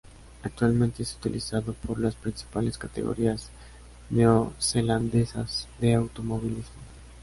[0.41, 3.51] Actualmente es utilizado por las principales categorías
[4.09, 6.65] neozelandesas de automovilismo.